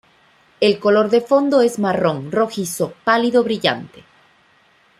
El 0.59 0.79
color 0.79 1.11
de 1.11 1.21
fondo 1.21 1.61
es 1.61 1.77
marrón 1.77 2.31
rojizo 2.31 2.95
pálido 3.03 3.43
brillante. 3.43 4.03